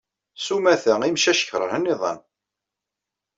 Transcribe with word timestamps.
S 0.45 0.47
umata, 0.55 0.95
imcac 1.09 1.41
keṛhen 1.47 1.89
iḍan. 1.93 2.19